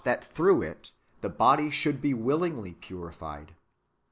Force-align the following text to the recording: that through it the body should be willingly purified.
that 0.03 0.25
through 0.33 0.63
it 0.63 0.91
the 1.21 1.29
body 1.29 1.69
should 1.69 2.01
be 2.01 2.11
willingly 2.11 2.73
purified. 2.73 3.53